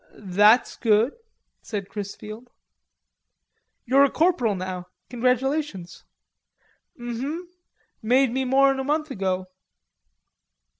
[0.17, 1.13] "That's good,"
[1.61, 2.47] said Chrisfield.
[3.85, 4.87] "You're a corporal now.
[5.11, 6.05] Congratulations."
[6.99, 7.47] "Um hum.
[8.01, 9.45] Made me more'n a month ago."